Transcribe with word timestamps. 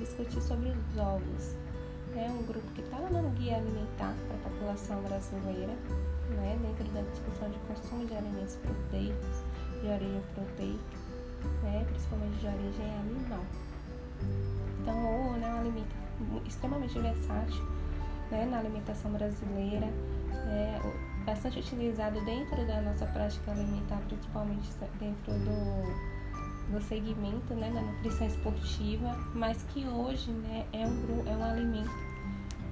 discutir 0.00 0.40
sobre 0.40 0.70
os 0.70 0.98
ovos. 0.98 1.54
É 2.16 2.28
um 2.28 2.42
grupo 2.42 2.66
que 2.74 2.80
está 2.80 2.98
lá 2.98 3.08
no 3.08 3.30
Guia 3.30 3.58
Alimentar 3.58 4.14
para 4.26 4.36
a 4.36 4.50
População 4.50 5.00
Brasileira, 5.02 5.74
né, 6.30 6.58
dentro 6.60 6.92
da 6.92 7.02
discussão 7.02 7.48
de 7.50 7.58
consumo 7.60 8.06
de 8.06 8.14
alimentos 8.14 8.56
proteicos, 8.56 9.44
de 9.80 9.86
origem 9.86 10.22
proteica, 10.34 10.98
né, 11.62 11.84
principalmente 11.88 12.38
de 12.40 12.46
origem 12.46 12.98
animal. 12.98 13.44
Então, 14.80 14.96
o 14.96 15.28
ovo 15.28 15.44
é 15.44 15.46
um 15.46 15.60
alimento 15.60 15.94
extremamente 16.46 16.98
versátil 16.98 17.64
né, 18.30 18.46
na 18.50 18.58
alimentação 18.58 19.12
brasileira, 19.12 19.86
é 20.48 20.80
bastante 21.24 21.60
utilizado 21.60 22.24
dentro 22.24 22.66
da 22.66 22.80
nossa 22.80 23.06
prática 23.06 23.52
alimentar, 23.52 24.00
principalmente 24.08 24.68
dentro 24.98 25.32
do 25.32 26.19
do 26.68 26.80
segmento 26.80 27.54
né, 27.54 27.70
da 27.70 27.80
nutrição 27.80 28.26
esportiva, 28.26 29.16
mas 29.34 29.62
que 29.64 29.86
hoje 29.86 30.30
né, 30.30 30.66
é, 30.72 30.86
um, 30.86 31.26
é 31.26 31.36
um 31.36 31.44
alimento 31.44 31.90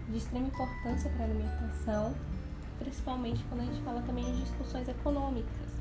de 0.09 0.19
extrema 0.19 0.47
importância 0.47 1.11
para 1.11 1.25
a 1.25 1.29
alimentação, 1.29 2.15
principalmente 2.79 3.45
quando 3.49 3.63
a 3.63 3.65
gente 3.65 3.81
fala 3.83 4.01
também 4.03 4.25
de 4.25 4.43
discussões 4.43 4.89
econômicas, 4.89 5.79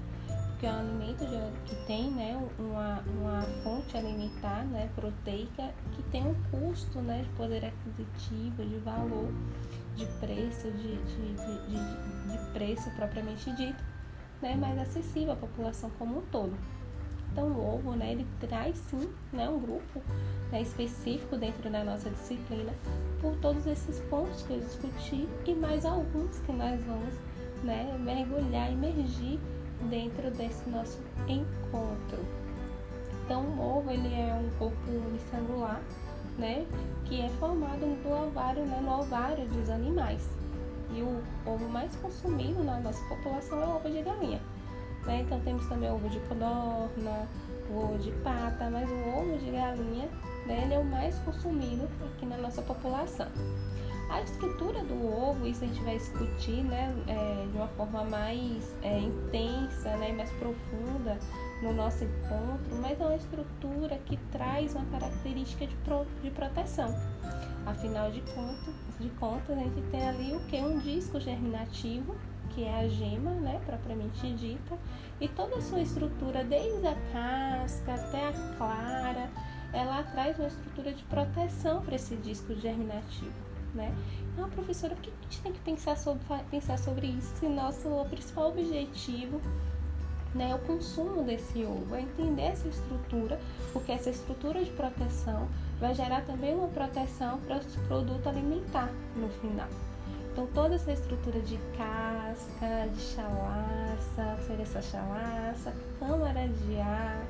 porque 0.49 0.65
é 0.65 0.71
um 0.71 0.79
alimento 0.79 1.23
de, 1.25 1.69
que 1.69 1.75
tem 1.85 2.09
né, 2.11 2.49
uma, 2.57 3.03
uma 3.19 3.41
fonte 3.63 3.95
alimentar 3.95 4.65
né, 4.65 4.89
proteica 4.95 5.71
que 5.95 6.01
tem 6.03 6.25
um 6.25 6.35
custo 6.49 6.99
né, 6.99 7.21
de 7.21 7.29
poder 7.37 7.63
aquisitivo, 7.65 8.65
de 8.65 8.77
valor, 8.79 9.31
de 9.95 10.05
preço, 10.19 10.71
de, 10.71 10.97
de, 10.97 11.33
de, 11.35 12.31
de 12.31 12.51
preço 12.53 12.89
propriamente 12.95 13.51
dito, 13.55 13.83
né, 14.41 14.55
mais 14.55 14.79
acessível 14.79 15.33
à 15.33 15.35
população 15.35 15.91
como 15.91 16.19
um 16.19 16.21
todo. 16.23 16.57
Então, 17.37 17.51
o 17.51 17.75
ovo, 17.75 17.91
né, 17.91 18.13
ele 18.13 18.25
traz 18.39 18.75
sim 18.89 19.07
né, 19.31 19.47
um 19.47 19.59
grupo 19.59 20.01
né, 20.51 20.59
específico 20.59 21.37
dentro 21.37 21.69
da 21.69 21.83
nossa 21.83 22.09
disciplina 22.09 22.73
por 23.21 23.35
todos 23.35 23.67
esses 23.67 23.99
pontos 24.09 24.41
que 24.41 24.53
eu 24.53 24.59
discuti 24.59 25.29
e 25.45 25.53
mais 25.53 25.85
alguns 25.85 26.39
que 26.39 26.51
nós 26.51 26.83
vamos 26.83 27.13
né, 27.63 27.95
mergulhar, 27.99 28.71
emergir 28.71 29.39
dentro 29.87 30.31
desse 30.31 30.67
nosso 30.67 30.99
encontro. 31.27 32.25
Então, 33.23 33.43
o 33.43 33.77
ovo 33.77 33.91
ele 33.91 34.15
é 34.15 34.33
um 34.33 34.49
corpo 34.57 34.89
unicelular, 34.89 35.79
né, 36.39 36.65
que 37.05 37.21
é 37.21 37.29
formado 37.29 37.81
do 38.01 38.29
ovário, 38.29 38.65
né, 38.65 38.81
no 38.81 39.01
ovário 39.01 39.47
dos 39.49 39.69
animais. 39.69 40.27
E 40.91 41.03
o 41.03 41.21
ovo 41.45 41.69
mais 41.69 41.95
consumido 41.97 42.63
na 42.63 42.79
nossa 42.79 43.07
população 43.07 43.61
é 43.61 43.65
o 43.67 43.75
ovo 43.75 43.91
de 43.91 44.01
galinha. 44.01 44.41
Né? 45.07 45.21
Então 45.21 45.39
temos 45.39 45.65
também 45.67 45.89
o 45.89 45.95
ovo 45.95 46.09
de 46.09 46.19
codorna, 46.21 47.27
o 47.69 47.77
ovo 47.77 47.97
de 47.97 48.11
pata, 48.23 48.69
mas 48.69 48.87
o 48.89 49.17
ovo 49.17 49.37
de 49.37 49.49
galinha 49.49 50.09
né, 50.45 50.63
ele 50.63 50.73
é 50.73 50.79
o 50.79 50.85
mais 50.85 51.17
consumido 51.19 51.87
aqui 52.13 52.25
na 52.25 52.37
nossa 52.37 52.61
população. 52.61 53.27
A 54.09 54.21
estrutura 54.21 54.81
do 54.83 55.05
ovo, 55.05 55.45
isso 55.45 55.63
a 55.63 55.67
gente 55.67 55.81
vai 55.81 55.97
discutir 55.97 56.63
né, 56.63 56.95
é, 57.07 57.45
de 57.51 57.57
uma 57.57 57.67
forma 57.69 58.05
mais 58.05 58.75
é, 58.81 58.99
intensa, 58.99 59.97
né, 59.97 60.13
mais 60.13 60.31
profunda 60.31 61.17
no 61.61 61.73
nosso 61.73 62.05
encontro, 62.05 62.75
mas 62.81 63.01
é 63.01 63.05
uma 63.05 63.15
estrutura 63.15 63.97
que 64.05 64.15
traz 64.31 64.75
uma 64.75 64.85
característica 64.85 65.67
de, 65.67 65.75
pro, 65.77 66.05
de 66.21 66.29
proteção. 66.29 66.95
Afinal 67.65 68.09
de 68.09 68.21
contas, 68.21 68.73
de 68.97 69.09
contas, 69.19 69.57
a 69.57 69.61
gente 69.61 69.81
tem 69.91 70.07
ali 70.07 70.33
o 70.33 70.39
que? 70.45 70.57
Um 70.57 70.79
disco 70.79 71.19
germinativo 71.19 72.15
que 72.57 72.63
é 72.63 72.79
a 72.79 72.87
gema, 72.87 73.29
né, 73.29 73.61
propriamente 73.67 74.33
dita, 74.33 74.75
e 75.21 75.27
toda 75.27 75.57
a 75.57 75.61
sua 75.61 75.79
estrutura, 75.79 76.43
desde 76.43 76.87
a 76.87 76.95
casca 77.13 77.93
até 77.93 78.29
a 78.29 78.33
clara, 78.57 79.29
ela 79.71 80.01
traz 80.01 80.39
uma 80.39 80.47
estrutura 80.47 80.91
de 80.91 81.03
proteção 81.03 81.83
para 81.83 81.93
esse 81.93 82.15
disco 82.15 82.55
germinativo, 82.55 83.31
né? 83.75 83.93
Então, 84.33 84.49
professora, 84.49 84.95
o 84.95 84.97
que 84.97 85.11
a 85.11 85.23
gente 85.23 85.41
tem 85.41 85.53
que 85.53 85.59
pensar 85.59 85.95
sobre, 85.97 86.19
pensar 86.49 86.79
sobre 86.79 87.05
isso 87.05 87.27
se 87.35 87.47
nosso 87.47 87.89
principal 88.09 88.49
objetivo 88.49 89.39
né, 90.33 90.55
o 90.55 90.59
consumo 90.65 91.23
desse 91.23 91.63
ovo, 91.63 91.93
é 91.93 92.01
entender 92.01 92.41
essa 92.41 92.67
estrutura, 92.67 93.39
porque 93.71 93.91
essa 93.91 94.09
estrutura 94.09 94.63
de 94.63 94.71
proteção 94.71 95.47
vai 95.79 95.93
gerar 95.93 96.21
também 96.21 96.55
uma 96.55 96.69
proteção 96.69 97.39
para 97.41 97.57
o 97.57 97.87
produto 97.87 98.27
alimentar 98.27 98.89
no 99.15 99.29
final. 99.29 99.69
Então, 100.37 100.45
toda 100.53 100.75
essa 100.75 100.91
estrutura 100.91 101.39
de 101.39 101.57
casca, 101.75 102.87
de 102.93 103.01
chalaça, 103.01 104.37
essa 104.61 104.79
chalaça, 104.83 105.73
câmara 105.97 106.47
de 106.47 106.79
ar 106.79 107.25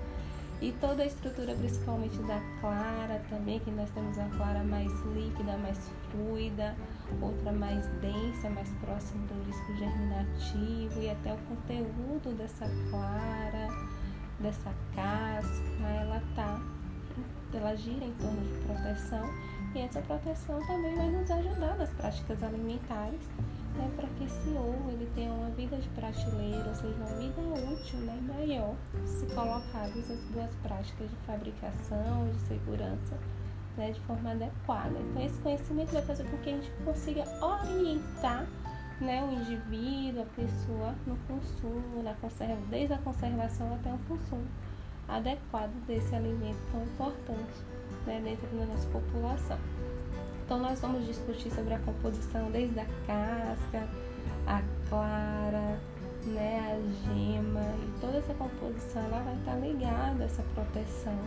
e 0.61 0.73
toda 0.73 1.03
a 1.03 1.05
estrutura, 1.05 1.55
principalmente 1.55 2.17
da 2.23 2.41
clara 2.59 3.23
também, 3.29 3.61
que 3.61 3.71
nós 3.71 3.89
temos 3.91 4.17
uma 4.17 4.29
clara 4.31 4.61
mais 4.61 4.91
líquida, 5.15 5.55
mais 5.55 5.89
fluida, 6.11 6.75
outra 7.21 7.53
mais 7.53 7.87
densa, 8.01 8.49
mais 8.49 8.69
próxima 8.81 9.25
do 9.27 9.45
disco 9.45 9.73
germinativo 9.77 11.01
e 11.01 11.09
até 11.09 11.33
o 11.33 11.37
conteúdo 11.47 12.37
dessa 12.37 12.69
clara, 12.89 13.69
dessa 14.41 14.73
casca, 14.93 15.87
ela 15.87 16.21
tá, 16.35 16.61
ela 17.53 17.73
gira 17.73 18.03
em 18.03 18.11
torno 18.15 18.41
de 18.41 18.65
proteção 18.65 19.29
e 19.77 19.81
essa 19.81 20.01
proteção 20.01 20.59
também 20.65 20.95
vai 20.95 21.09
nos 21.11 21.29
ajudar 21.29 21.77
nas 21.77 21.89
práticas 21.91 22.41
alimentares, 22.41 23.21
né, 23.75 23.91
para 23.95 24.07
que 24.07 24.23
esse 24.23 24.49
ovo 24.49 24.89
ele 24.89 25.07
tenha 25.13 25.31
uma 25.31 25.51
vida 25.51 25.77
de 25.77 25.87
prateleira, 25.89 26.67
ou 26.67 26.75
seja, 26.75 26.95
uma 26.95 27.05
vida 27.05 27.41
útil 27.41 27.99
né, 27.99 28.19
maior, 28.27 28.75
se 29.05 29.27
colocadas 29.27 30.09
as 30.09 30.19
duas 30.31 30.49
práticas 30.63 31.09
de 31.09 31.15
fabricação, 31.27 32.27
de 32.31 32.39
segurança, 32.47 33.19
né, 33.77 33.91
de 33.91 33.99
forma 34.01 34.31
adequada. 34.31 34.97
Então, 34.99 35.21
esse 35.23 35.39
conhecimento 35.41 35.91
vai 35.91 36.01
fazer 36.01 36.23
com 36.23 36.37
que 36.37 36.49
a 36.49 36.53
gente 36.53 36.71
consiga 36.83 37.23
orientar 37.39 38.47
né, 38.99 39.23
o 39.23 39.31
indivíduo, 39.31 40.23
a 40.23 40.25
pessoa 40.25 40.95
no 41.05 41.15
consumo, 41.27 42.01
na 42.01 42.15
conserva, 42.15 42.61
desde 42.71 42.93
a 42.95 42.97
conservação 42.97 43.75
até 43.75 43.93
o 43.93 43.99
consumo 44.07 44.47
adequado 45.07 45.71
desse 45.85 46.15
alimento 46.15 46.57
tão 46.71 46.83
importante 46.83 47.61
né, 48.05 48.21
dentro 48.23 48.47
da 48.57 48.65
nossa 48.65 48.87
população. 48.89 49.57
Então, 50.45 50.59
nós 50.59 50.79
vamos 50.79 51.05
discutir 51.05 51.51
sobre 51.51 51.73
a 51.73 51.79
composição 51.79 52.49
desde 52.51 52.79
a 52.79 52.85
casca, 53.05 53.87
a 54.45 54.61
clara, 54.89 55.79
né, 56.25 56.59
a 56.59 57.13
gema 57.13 57.61
e 57.61 57.99
toda 57.99 58.17
essa 58.17 58.33
composição 58.33 59.03
ela 59.03 59.21
vai 59.23 59.35
estar 59.35 59.55
ligada 59.55 60.23
a 60.23 60.25
essa 60.25 60.43
proteção, 60.53 61.17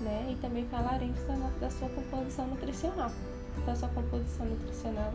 né? 0.00 0.28
E 0.32 0.36
também 0.40 0.66
falaremos 0.66 1.20
da, 1.22 1.34
da 1.60 1.70
sua 1.70 1.88
composição 1.90 2.46
nutricional. 2.48 3.10
Então, 3.56 3.72
a 3.72 3.76
sua 3.76 3.88
composição 3.88 4.46
nutricional 4.46 5.12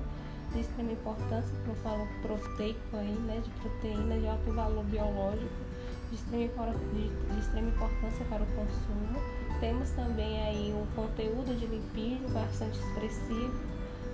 de 0.54 0.62
extrema 0.62 0.92
importância, 0.92 1.56
como 1.60 1.72
eu 1.72 1.76
falo, 1.76 2.08
proteico 2.22 2.80
aí, 2.98 3.14
né, 3.26 3.42
de 3.44 3.50
proteína 3.62 4.18
de 4.18 4.28
alto 4.28 4.52
valor 4.52 4.84
biológico, 4.86 5.71
de 6.12 6.16
extrema, 6.16 6.74
de, 6.94 7.34
de 7.34 7.40
extrema 7.40 7.70
importância 7.70 8.26
para 8.26 8.44
o 8.44 8.46
consumo. 8.48 9.20
Temos 9.60 9.90
também 9.92 10.42
aí 10.44 10.74
um 10.74 10.86
conteúdo 10.96 11.58
de 11.58 11.66
lipídio 11.66 12.30
bastante 12.30 12.78
expressivo, 12.78 13.54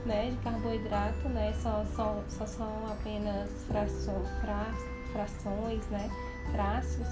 né, 0.05 0.29
de 0.31 0.37
carboidrato, 0.37 1.27
né, 1.29 1.53
só, 1.61 1.83
só, 1.95 2.23
só 2.29 2.45
são 2.45 2.87
apenas 2.87 3.49
frações, 3.65 4.27
fra, 4.41 4.67
frações, 5.11 5.85
né, 5.87 6.09
traços, 6.53 7.07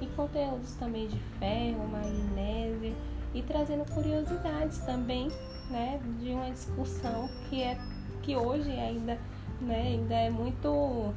e 0.00 0.06
conteúdos 0.16 0.74
também 0.74 1.08
de 1.08 1.18
ferro, 1.38 1.86
magnésio, 1.88 2.94
e 3.34 3.42
trazendo 3.42 3.84
curiosidades 3.92 4.78
também, 4.78 5.28
né, 5.70 6.00
de 6.20 6.30
uma 6.30 6.50
discussão 6.50 7.28
que 7.48 7.62
é 7.62 7.78
que 8.22 8.36
hoje 8.36 8.70
ainda, 8.70 9.18
né, 9.60 9.82
ainda 9.82 10.14
é 10.14 10.30
muito, 10.30 11.12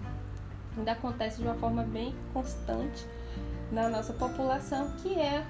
ainda 0.77 0.91
acontece 0.91 1.37
de 1.37 1.43
uma 1.43 1.55
forma 1.55 1.83
bem 1.83 2.13
constante 2.33 3.05
na 3.71 3.89
nossa 3.89 4.13
população, 4.13 4.91
que 5.01 5.19
é 5.19 5.45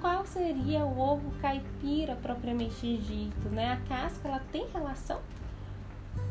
qual 0.00 0.24
seria 0.24 0.84
o 0.84 0.98
ovo 0.98 1.30
caipira 1.40 2.16
propriamente 2.16 2.96
dito, 2.98 3.48
né? 3.48 3.72
A 3.72 3.88
casca 3.88 4.28
ela 4.28 4.42
tem 4.52 4.66
relação 4.72 5.20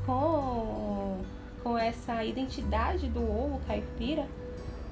com, 0.06 1.22
com 1.64 1.78
essa 1.78 2.24
identidade 2.24 3.08
do 3.10 3.22
ovo 3.22 3.60
caipira, 3.68 4.26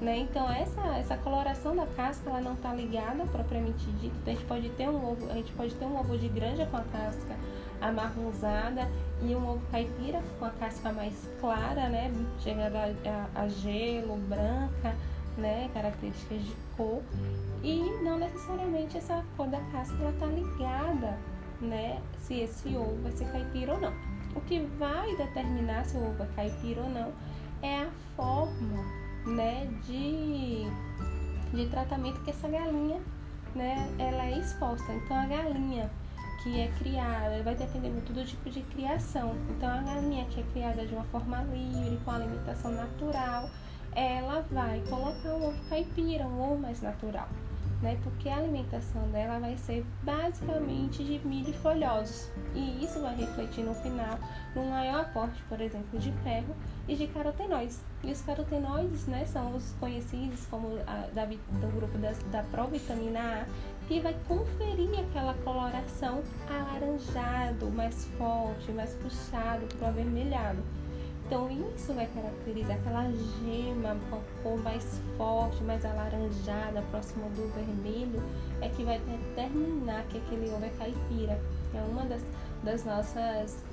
né? 0.00 0.18
Então 0.18 0.50
essa 0.50 0.80
essa 0.98 1.16
coloração 1.16 1.74
da 1.74 1.86
casca 1.86 2.28
ela 2.28 2.40
não 2.40 2.54
está 2.54 2.72
ligada 2.74 3.24
propriamente 3.26 3.84
dito. 3.92 4.14
Então, 4.22 4.32
a 4.32 4.36
gente 4.36 4.46
pode 4.46 4.68
ter 4.70 4.88
um 4.88 5.12
ovo, 5.12 5.30
a 5.30 5.34
gente 5.34 5.52
pode 5.52 5.74
ter 5.74 5.84
um 5.84 5.98
ovo 5.98 6.18
de 6.18 6.28
granja 6.28 6.66
com 6.66 6.76
a 6.76 6.82
casca 6.82 7.36
amarronzada 7.80 8.88
e 9.22 9.34
um 9.34 9.48
ovo 9.48 9.62
caipira 9.70 10.22
com 10.38 10.44
a 10.44 10.50
casca 10.50 10.92
mais 10.92 11.28
clara, 11.40 11.88
né? 11.88 12.10
Chegada 12.40 12.94
a, 13.34 13.42
a 13.42 13.48
gelo, 13.48 14.16
branca 14.28 14.94
né, 15.36 15.70
características 15.74 16.42
de 16.42 16.56
cor 16.76 17.02
e 17.62 17.80
não 18.02 18.18
necessariamente 18.18 18.96
essa 18.96 19.24
cor 19.36 19.46
da 19.48 19.60
casca 19.72 20.08
está 20.08 20.26
ligada, 20.26 21.18
né, 21.60 22.00
se 22.18 22.40
esse 22.40 22.76
ovo 22.76 22.96
vai 23.02 23.12
ser 23.12 23.26
caipira 23.30 23.74
ou 23.74 23.80
não. 23.80 23.92
O 24.34 24.40
que 24.42 24.60
vai 24.78 25.14
determinar 25.16 25.84
se 25.84 25.96
o 25.96 26.08
ovo 26.08 26.22
é 26.22 26.26
caipira 26.34 26.82
ou 26.82 26.90
não 26.90 27.12
é 27.62 27.82
a 27.82 27.90
forma, 28.16 28.84
né, 29.26 29.68
de, 29.84 30.66
de 31.52 31.66
tratamento 31.68 32.20
que 32.22 32.30
essa 32.30 32.48
galinha, 32.48 33.00
né, 33.54 33.88
ela 33.98 34.26
é 34.26 34.38
exposta. 34.38 34.92
Então 34.92 35.18
a 35.18 35.26
galinha 35.26 35.90
que 36.42 36.60
é 36.60 36.68
criada, 36.78 37.42
vai 37.42 37.56
depender 37.56 37.88
muito 37.88 38.12
do 38.12 38.24
tipo 38.24 38.48
de 38.48 38.62
criação. 38.62 39.34
Então 39.50 39.68
a 39.68 39.82
galinha 39.82 40.24
que 40.26 40.40
é 40.40 40.44
criada 40.52 40.86
de 40.86 40.94
uma 40.94 41.04
forma 41.04 41.42
livre, 41.42 41.98
com 42.04 42.10
alimentação 42.10 42.70
natural, 42.70 43.50
ela 43.92 44.44
vai 44.50 44.80
colocar 44.88 45.30
um 45.30 45.48
ovo 45.48 45.68
caipira, 45.68 46.26
um 46.26 46.40
ovo 46.40 46.60
mais 46.60 46.80
natural 46.80 47.28
né? 47.86 47.96
Porque 48.02 48.28
a 48.28 48.38
alimentação 48.38 49.08
dela 49.10 49.38
vai 49.38 49.56
ser 49.56 49.86
basicamente 50.02 51.04
de 51.04 51.20
milho 51.24 51.52
folhosos. 51.54 52.28
E 52.52 52.84
isso 52.84 53.00
vai 53.00 53.14
refletir 53.14 53.62
no 53.62 53.74
final 53.76 54.18
no 54.56 54.64
maior 54.64 55.02
aporte, 55.02 55.40
por 55.48 55.60
exemplo, 55.60 55.96
de 55.98 56.10
ferro 56.24 56.54
e 56.88 56.96
de 56.96 57.06
carotenoides. 57.06 57.80
E 58.02 58.10
os 58.10 58.20
carotenoides, 58.22 59.06
né, 59.06 59.24
são 59.26 59.54
os 59.54 59.72
conhecidos 59.78 60.44
como 60.46 60.78
a, 60.84 61.06
da, 61.14 61.26
do 61.26 61.76
grupo 61.76 61.96
das, 61.98 62.18
da 62.24 62.42
provitamina 62.42 63.20
A, 63.20 63.86
que 63.86 64.00
vai 64.00 64.16
conferir 64.26 64.90
aquela 64.98 65.34
coloração 65.44 66.22
alaranjado, 66.50 67.70
mais 67.70 68.04
forte, 68.18 68.72
mais 68.72 68.94
puxado 68.94 69.64
para 69.76 69.86
o 69.86 69.88
avermelhado. 69.90 70.58
Então 71.26 71.50
isso 71.74 71.92
vai 71.92 72.06
caracterizar 72.06 72.76
aquela 72.76 73.10
gema 73.10 73.96
com 74.08 74.20
cor 74.44 74.62
mais 74.62 75.02
forte, 75.18 75.62
mais 75.64 75.84
alaranjada, 75.84 76.82
próxima 76.92 77.28
do 77.30 77.52
vermelho, 77.52 78.22
é 78.60 78.68
que 78.68 78.84
vai 78.84 79.00
determinar 79.00 80.04
que 80.04 80.18
aquele 80.18 80.48
ovo 80.50 80.64
é 80.64 80.68
caipira. 80.78 81.40
É 81.74 81.80
uma 81.80 82.04
das, 82.04 82.22
das 82.62 82.84
nossas 82.84 83.64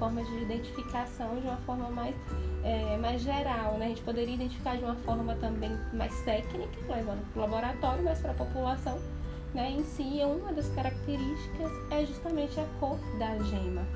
formas 0.00 0.26
de 0.26 0.42
identificação 0.42 1.36
de 1.40 1.46
uma 1.46 1.58
forma 1.58 1.88
mais, 1.90 2.16
é, 2.64 2.96
mais 2.96 3.22
geral. 3.22 3.78
Né? 3.78 3.86
A 3.86 3.88
gente 3.90 4.02
poderia 4.02 4.34
identificar 4.34 4.76
de 4.76 4.82
uma 4.82 4.96
forma 4.96 5.36
também 5.36 5.78
mais 5.92 6.12
técnica, 6.22 6.72
levando 6.88 7.24
para 7.32 7.38
o 7.38 7.42
laboratório, 7.42 8.02
mas 8.02 8.18
para 8.18 8.32
a 8.32 8.34
população 8.34 8.98
né, 9.54 9.70
em 9.70 9.84
si, 9.84 10.18
uma 10.24 10.52
das 10.52 10.68
características 10.70 11.70
é 11.92 12.04
justamente 12.04 12.58
a 12.58 12.66
cor 12.80 12.98
da 13.16 13.38
gema, 13.44 13.86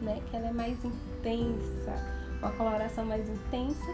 né, 0.00 0.22
que 0.30 0.36
ela 0.36 0.46
é 0.46 0.52
mais 0.52 0.78
intensa 0.84 2.19
uma 2.40 2.50
coloração 2.52 3.04
mais 3.04 3.28
intensa, 3.28 3.86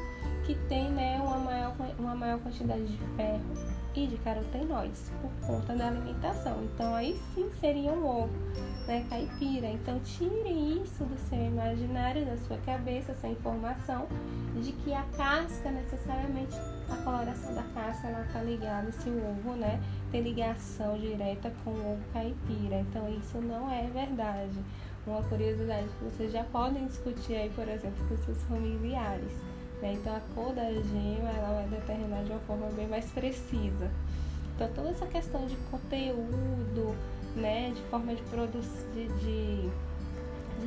que 0.44 0.54
tem 0.69 0.90
né, 0.90 1.20
uma, 1.20 1.38
maior, 1.38 1.75
uma 1.98 2.14
maior 2.14 2.38
quantidade 2.38 2.87
de 2.87 2.98
ferro 3.16 3.43
e 3.94 4.06
de 4.06 4.16
carotenoides 4.19 5.10
por 5.20 5.31
conta 5.46 5.75
da 5.75 5.88
alimentação. 5.88 6.62
Então 6.64 6.94
aí 6.94 7.19
sim 7.34 7.50
seria 7.58 7.93
um 7.93 8.06
ovo, 8.06 8.32
né, 8.87 9.04
caipira. 9.08 9.66
Então 9.66 9.98
tirem 10.00 10.82
isso 10.82 11.04
do 11.04 11.19
seu 11.28 11.38
imaginário, 11.38 12.25
da 12.25 12.37
sua 12.37 12.58
cabeça, 12.58 13.12
essa 13.12 13.26
informação 13.26 14.06
de 14.62 14.72
que 14.72 14.94
a 14.94 15.02
casca 15.16 15.70
necessariamente 15.70 16.54
a 16.88 16.96
coloração 16.98 17.52
da 17.54 17.64
casca 17.75 18.06
ela 18.06 18.25
está 18.25 18.43
ligada 18.43 18.93
se 18.93 19.08
o 19.08 19.31
ovo, 19.31 19.56
né, 19.56 19.81
tem 20.12 20.22
ligação 20.22 20.96
direta 20.98 21.52
com 21.64 21.70
o 21.70 21.93
ovo 21.93 22.02
caipira. 22.12 22.81
Então 22.81 23.08
isso 23.08 23.38
não 23.38 23.69
é 23.70 23.88
verdade 23.93 24.60
uma 25.06 25.23
curiosidade 25.23 25.87
que 25.99 26.05
vocês 26.05 26.32
já 26.32 26.43
podem 26.44 26.87
discutir 26.87 27.35
aí, 27.35 27.50
por 27.50 27.69
exemplo, 27.69 28.06
com 28.08 28.17
seus 28.25 28.43
familiares. 28.44 29.32
Né? 29.81 29.93
Então 29.94 30.17
a 30.17 30.20
cor 30.35 30.53
da 30.53 30.73
gema 30.73 31.31
ela 31.31 31.55
vai 31.55 31.69
determinar 31.69 32.25
de 32.25 32.32
uma 32.32 32.41
forma 32.41 32.67
bem 32.73 32.88
mais 32.88 33.06
precisa. 33.11 33.91
Então 34.55 34.69
toda 34.75 34.91
essa 34.91 35.06
questão 35.06 35.47
de 35.47 35.55
conteúdo, 35.70 36.97
né, 37.37 37.70
de 37.70 37.82
forma 37.82 38.14
de 38.14 38.23
produzir, 38.23 38.87
de, 38.94 39.08
de, 39.19 39.70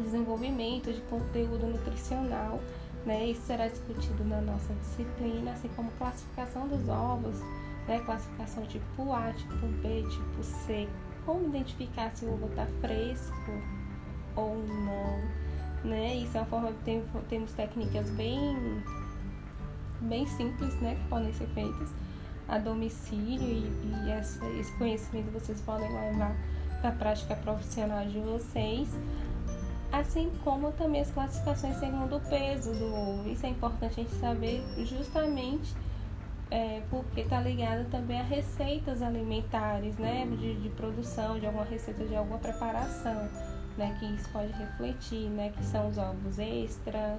desenvolvimento 0.03 0.93
de 0.93 1.01
conteúdo 1.01 1.65
nutricional, 1.65 2.59
né, 3.05 3.25
isso 3.25 3.41
será 3.41 3.67
discutido 3.67 4.23
na 4.23 4.39
nossa 4.39 4.71
disciplina, 4.75 5.53
assim 5.53 5.67
como 5.69 5.89
classificação 5.97 6.67
dos 6.67 6.87
ovos, 6.87 7.39
né, 7.87 7.99
classificação 8.05 8.63
tipo 8.67 9.11
A, 9.11 9.33
tipo 9.33 9.65
B, 9.81 10.03
tipo 10.03 10.43
C, 10.43 10.87
como 11.25 11.47
identificar 11.47 12.15
se 12.15 12.25
o 12.25 12.33
ovo 12.33 12.45
está 12.45 12.67
fresco, 12.79 13.51
ou 14.39 14.57
não, 14.57 15.89
né? 15.89 16.15
Isso 16.15 16.37
é 16.37 16.41
uma 16.41 16.47
forma 16.47 16.73
tem, 16.83 17.03
temos 17.29 17.51
técnicas 17.53 18.09
bem 18.11 18.81
bem 20.01 20.25
simples, 20.25 20.73
né, 20.79 20.95
que 20.95 21.09
podem 21.09 21.33
ser 21.33 21.47
feitas 21.47 21.89
a 22.47 22.57
domicílio 22.57 23.47
e, 23.47 24.05
e 24.05 24.11
essa, 24.11 24.45
esse 24.59 24.75
conhecimento 24.77 25.31
vocês 25.31 25.61
podem 25.61 25.91
levar 25.91 26.35
para 26.81 26.89
a 26.89 26.93
prática 26.93 27.35
profissional 27.35 28.05
de 28.05 28.19
vocês, 28.19 28.89
assim 29.91 30.31
como 30.43 30.71
também 30.71 31.01
as 31.01 31.11
classificações 31.11 31.77
segundo 31.77 32.15
o 32.15 32.19
peso 32.21 32.73
do 32.73 32.85
ovo. 32.85 33.29
Isso 33.29 33.45
é 33.45 33.49
importante 33.49 33.99
a 33.99 34.03
gente 34.03 34.15
saber 34.15 34.63
justamente 34.85 35.75
é, 36.49 36.81
porque 36.89 37.21
está 37.21 37.39
ligado 37.39 37.87
também 37.91 38.19
a 38.19 38.23
receitas 38.23 39.03
alimentares, 39.03 39.97
né, 39.99 40.25
de, 40.25 40.55
de 40.55 40.69
produção 40.69 41.39
de 41.39 41.45
alguma 41.45 41.65
receita 41.65 42.03
de 42.05 42.15
alguma 42.15 42.39
preparação 42.39 43.29
né, 43.79 43.95
que 43.97 44.05
isso 44.05 44.29
pode 44.29 44.51
refletir, 44.51 45.29
né, 45.29 45.53
que 45.55 45.63
são 45.63 45.87
os 45.87 45.97
ovos 45.97 46.37
extra, 46.37 47.17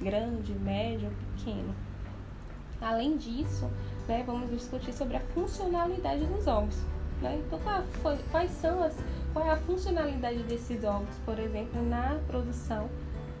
grande, 0.00 0.54
médio, 0.54 1.10
pequeno. 1.36 1.74
Além 2.80 3.18
disso, 3.18 3.68
né, 4.08 4.24
vamos 4.26 4.50
discutir 4.50 4.94
sobre 4.94 5.18
a 5.18 5.20
funcionalidade 5.20 6.24
dos 6.24 6.46
ovos. 6.46 6.76
Né? 7.20 7.42
Então, 7.46 7.60
quais 8.30 8.50
são 8.52 8.82
as, 8.82 8.96
qual 9.34 9.44
é 9.44 9.50
a 9.50 9.56
funcionalidade 9.58 10.42
desses 10.44 10.82
ovos, 10.82 11.14
por 11.26 11.38
exemplo, 11.38 11.82
na 11.82 12.18
produção 12.26 12.88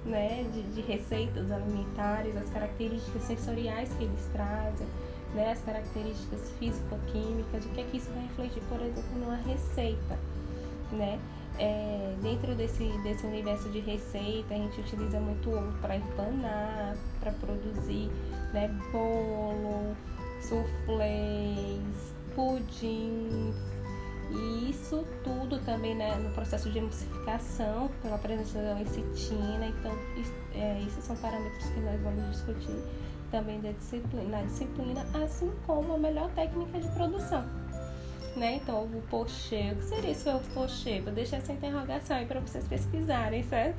né, 0.04 0.44
de, 0.52 0.62
de 0.64 0.82
receitas 0.82 1.50
alimentares, 1.50 2.36
as 2.36 2.50
características 2.50 3.22
sensoriais 3.22 3.90
que 3.94 4.04
eles 4.04 4.28
trazem, 4.32 4.86
né, 5.34 5.52
as 5.52 5.60
características 5.62 6.50
físico-químicas, 6.58 7.64
o 7.64 7.68
que 7.70 7.80
é 7.80 7.84
que 7.84 7.96
isso 7.96 8.10
vai 8.10 8.24
refletir, 8.24 8.62
por 8.68 8.80
exemplo, 8.82 9.18
numa 9.18 9.36
receita, 9.36 10.18
né? 10.96 11.18
É, 11.58 12.14
dentro 12.22 12.54
desse, 12.54 12.84
desse 13.02 13.26
universo 13.26 13.68
de 13.70 13.80
receita, 13.80 14.54
a 14.54 14.56
gente 14.56 14.80
utiliza 14.80 15.18
muito 15.18 15.50
ovo 15.50 15.72
para 15.80 15.96
empanar, 15.96 16.96
para 17.18 17.32
produzir 17.32 18.10
né, 18.52 18.68
bolo, 18.92 19.96
soufflés, 20.40 22.14
pudins. 22.34 23.56
E 24.30 24.70
isso 24.70 25.04
tudo 25.24 25.58
também 25.64 25.96
né, 25.96 26.14
no 26.16 26.30
processo 26.34 26.70
de 26.70 26.78
emulsificação, 26.78 27.90
pela 28.02 28.18
presença 28.18 28.60
da 28.60 28.74
lecitina. 28.74 29.66
Então, 29.66 29.92
isso, 30.16 30.32
é, 30.54 30.80
esses 30.86 31.02
são 31.02 31.16
parâmetros 31.16 31.64
que 31.70 31.80
nós 31.80 32.00
vamos 32.02 32.30
discutir 32.30 32.76
também 33.32 33.60
da 33.60 33.72
disciplina, 33.72 34.38
na 34.38 34.42
disciplina, 34.42 35.04
assim 35.24 35.50
como 35.66 35.94
a 35.94 35.98
melhor 35.98 36.30
técnica 36.30 36.78
de 36.78 36.88
produção 36.90 37.57
né? 38.38 38.56
Então, 38.56 38.84
ovo 38.84 39.02
pochê. 39.10 39.72
O 39.72 39.76
que 39.76 39.84
seria 39.84 40.10
esse 40.10 40.28
ovo 40.28 40.48
pochê? 40.54 41.00
Vou 41.00 41.12
deixar 41.12 41.38
essa 41.38 41.52
interrogação 41.52 42.16
aí 42.16 42.26
para 42.26 42.40
vocês 42.40 42.66
pesquisarem, 42.66 43.42
certo? 43.42 43.78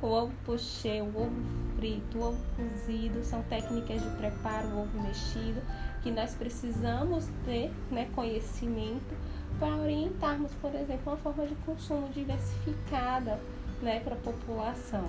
O 0.00 0.06
ovo 0.06 0.32
pochê, 0.44 1.00
o 1.00 1.08
ovo 1.08 1.32
frito, 1.76 2.18
o 2.18 2.28
ovo 2.28 2.42
cozido 2.56 3.24
são 3.24 3.42
técnicas 3.42 4.00
de 4.00 4.08
preparo, 4.16 4.68
o 4.68 4.82
ovo 4.82 5.02
mexido, 5.02 5.60
que 6.02 6.10
nós 6.10 6.34
precisamos 6.34 7.28
ter 7.44 7.72
né, 7.90 8.08
conhecimento 8.14 9.14
para 9.58 9.74
orientarmos, 9.76 10.52
por 10.60 10.74
exemplo, 10.74 11.12
uma 11.12 11.16
forma 11.16 11.46
de 11.46 11.54
consumo 11.56 12.08
diversificada 12.10 13.40
né, 13.82 14.00
para 14.00 14.14
a 14.14 14.18
população. 14.18 15.04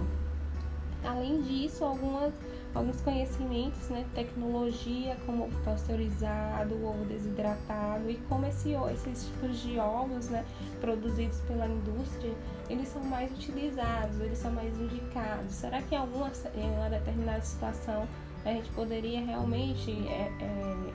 Além 1.03 1.41
disso, 1.43 1.83
algumas 1.83 2.33
alguns 2.77 3.01
conhecimentos, 3.01 3.89
né, 3.89 4.05
tecnologia 4.13 5.17
como 5.25 5.45
ovo 5.45 5.59
pasteurizado, 5.63 6.75
ovo 6.85 7.05
desidratado 7.05 8.09
e 8.09 8.15
como 8.29 8.45
esse, 8.45 8.73
esses 8.93 9.25
tipos 9.25 9.59
de 9.59 9.79
ovos, 9.79 10.29
né, 10.29 10.45
produzidos 10.79 11.39
pela 11.41 11.67
indústria, 11.67 12.33
eles 12.69 12.87
são 12.87 13.03
mais 13.03 13.31
utilizados, 13.31 14.19
eles 14.19 14.37
são 14.37 14.51
mais 14.51 14.77
indicados. 14.79 15.53
Será 15.53 15.81
que 15.81 15.95
em 15.95 15.97
alguma 15.97 16.31
em 16.55 16.69
uma 16.71 16.89
determinada 16.89 17.41
situação 17.41 18.07
a 18.45 18.49
gente 18.51 18.69
poderia 18.71 19.25
realmente 19.25 19.91
é, 20.07 20.31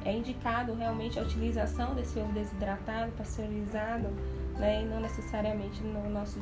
é, 0.04 0.10
é 0.10 0.16
indicado 0.16 0.74
realmente 0.74 1.18
a 1.18 1.22
utilização 1.22 1.94
desse 1.94 2.18
ovo 2.18 2.32
desidratado, 2.32 3.12
pasteurizado, 3.12 4.08
né, 4.58 4.82
e 4.82 4.86
não 4.86 5.00
necessariamente 5.00 5.82
no 5.82 6.08
nosso 6.10 6.38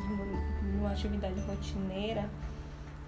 numa 0.77 0.93
atividade 0.93 1.41
rotineira? 1.41 2.29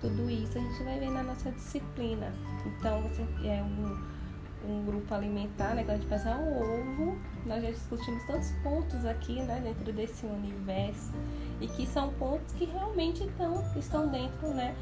Tudo 0.02 0.28
isso 0.28 0.58
a 0.58 0.60
gente 0.60 0.82
vai 0.82 0.98
ver 0.98 1.10
na 1.10 1.22
nossa 1.22 1.52
disciplina. 1.52 2.32
Então, 2.66 3.00
você 3.02 3.22
é 3.46 3.62
um, 3.62 4.68
um 4.68 4.84
grupo 4.84 5.14
alimentar, 5.14 5.76
né? 5.76 5.84
Quando 5.84 5.90
a 5.90 5.94
gente 5.94 6.08
pensa 6.08 6.36
o 6.36 6.58
ovo, 6.58 7.16
nós 7.46 7.62
já 7.62 7.70
discutimos 7.70 8.24
tantos 8.24 8.50
pontos 8.64 9.06
aqui, 9.06 9.40
né? 9.42 9.60
Dentro 9.62 9.92
desse 9.92 10.26
universo. 10.26 11.12
E 11.60 11.68
que 11.68 11.86
são 11.86 12.12
pontos 12.14 12.52
que 12.54 12.64
realmente 12.64 13.22
estão, 13.22 13.62
estão 13.78 14.08
dentro, 14.08 14.48
né? 14.48 14.74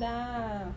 Da, 0.00 0.72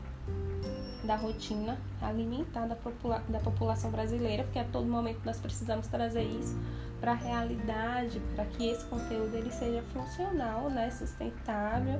da 1.03 1.15
rotina 1.15 1.79
alimentar 1.99 2.67
da, 2.67 2.75
popula 2.75 3.23
da 3.27 3.39
população 3.39 3.89
brasileira, 3.89 4.43
porque 4.43 4.59
a 4.59 4.65
todo 4.65 4.85
momento 4.87 5.21
nós 5.25 5.39
precisamos 5.39 5.87
trazer 5.87 6.23
isso 6.23 6.55
para 6.99 7.13
a 7.13 7.15
realidade, 7.15 8.21
para 8.35 8.45
que 8.45 8.67
esse 8.67 8.85
conteúdo 8.85 9.35
ele 9.35 9.51
seja 9.51 9.81
funcional, 9.93 10.69
né, 10.69 10.89
sustentável 10.91 11.99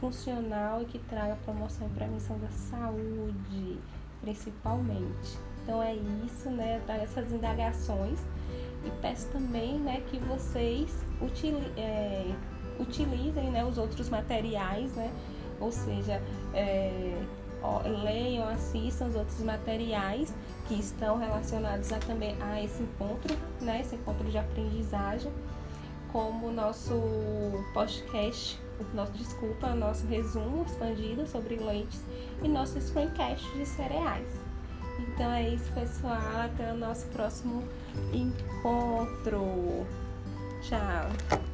funcional 0.00 0.82
e 0.82 0.84
que 0.84 0.98
traga 0.98 1.36
promoção 1.44 1.88
a 1.98 2.06
missão 2.06 2.38
da 2.38 2.48
saúde, 2.48 3.78
principalmente. 4.20 5.38
Então 5.62 5.82
é 5.82 5.94
isso, 6.24 6.50
né? 6.50 6.80
Traga 6.84 7.04
essas 7.04 7.32
indagações 7.32 8.20
E 8.84 8.90
peço 9.00 9.28
também 9.30 9.78
né, 9.78 10.02
que 10.10 10.18
vocês 10.18 11.04
é, 11.76 12.34
utilizem 12.78 13.50
né, 13.50 13.64
os 13.64 13.78
outros 13.78 14.10
materiais, 14.10 14.92
né? 14.92 15.10
ou 15.60 15.72
seja, 15.72 16.20
é, 16.52 17.22
leiam, 18.02 18.46
assistam 18.48 19.06
os 19.06 19.14
outros 19.14 19.40
materiais 19.40 20.34
que 20.68 20.74
estão 20.74 21.18
relacionados 21.18 21.92
a, 21.92 21.98
também 21.98 22.36
a 22.42 22.62
esse 22.62 22.82
encontro, 22.82 23.34
né, 23.60 23.80
esse 23.80 23.96
encontro 23.96 24.30
de 24.30 24.38
aprendizagem, 24.38 25.32
como 26.14 26.52
nosso 26.52 26.94
podcast, 27.72 28.56
nosso, 28.94 29.10
desculpa, 29.14 29.70
nosso 29.74 30.06
resumo 30.06 30.64
expandido 30.64 31.26
sobre 31.26 31.56
leites 31.56 32.00
e 32.40 32.46
nosso 32.46 32.80
screencast 32.80 33.44
de 33.58 33.66
cereais. 33.66 34.32
Então 35.00 35.32
é 35.32 35.48
isso, 35.48 35.72
pessoal. 35.72 36.22
Até 36.44 36.72
o 36.72 36.76
nosso 36.76 37.08
próximo 37.08 37.64
encontro. 38.12 39.84
Tchau! 40.62 41.50